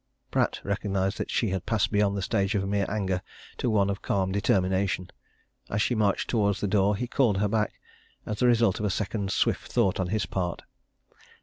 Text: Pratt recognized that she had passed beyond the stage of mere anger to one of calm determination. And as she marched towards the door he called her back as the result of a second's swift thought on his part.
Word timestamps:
Pratt 0.31 0.59
recognized 0.63 1.19
that 1.19 1.29
she 1.29 1.49
had 1.49 1.67
passed 1.67 1.91
beyond 1.91 2.17
the 2.17 2.23
stage 2.23 2.55
of 2.55 2.67
mere 2.67 2.87
anger 2.89 3.21
to 3.59 3.69
one 3.69 3.87
of 3.87 4.01
calm 4.01 4.31
determination. 4.31 5.11
And 5.67 5.75
as 5.75 5.81
she 5.83 5.93
marched 5.93 6.27
towards 6.27 6.59
the 6.59 6.67
door 6.67 6.95
he 6.95 7.05
called 7.05 7.37
her 7.37 7.47
back 7.47 7.73
as 8.25 8.39
the 8.39 8.47
result 8.47 8.79
of 8.79 8.85
a 8.85 8.89
second's 8.89 9.35
swift 9.35 9.71
thought 9.71 9.99
on 9.99 10.07
his 10.07 10.25
part. 10.25 10.63